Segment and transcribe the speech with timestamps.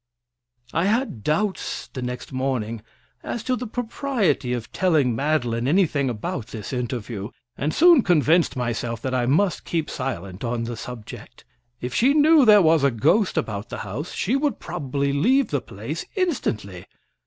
[0.73, 2.81] I had doubts the next morning
[3.21, 8.99] as to the propriety of telling Madeline anything about this interview, and soon convinced myself
[9.03, 11.45] that I must keep silent on the subject.
[11.81, 15.61] If she knew there was a ghost about the house, she would probably leave the
[15.61, 16.85] place instantly.